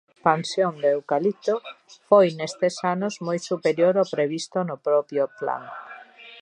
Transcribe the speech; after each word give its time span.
A 0.05 0.11
expansión 0.13 0.71
do 0.81 0.87
eucalipto 0.95 1.55
foi 2.09 2.27
nestes 2.39 2.75
anos 2.93 3.13
moi 3.25 3.39
superior 3.49 3.93
ao 3.97 4.09
previsto 4.15 4.57
no 4.69 4.77
propio 4.87 5.23
plan. 5.39 5.63